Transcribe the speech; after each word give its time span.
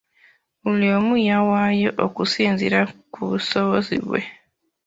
Buli 0.61 0.87
omu 0.97 1.15
yawaayo 1.29 1.89
okusinziira 2.05 2.81
ku 3.13 3.21
busobozi 3.29 3.95
bwe. 4.07 4.21